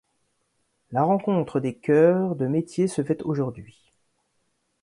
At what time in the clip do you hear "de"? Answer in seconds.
2.35-2.47